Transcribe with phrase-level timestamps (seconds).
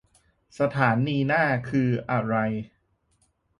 [0.59, 2.35] สถานีหน้าคืออะไร